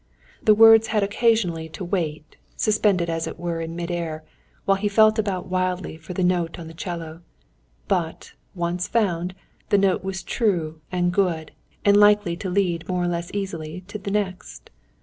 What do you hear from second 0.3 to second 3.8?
The words had occasionally to wait, suspended as it were in